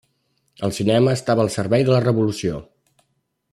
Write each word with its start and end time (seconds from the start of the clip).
El 0.67 0.73
cinema 0.77 1.13
estava 1.19 1.45
al 1.47 1.53
servei 1.57 1.87
de 1.89 1.95
la 1.97 2.01
revolució. 2.07 2.65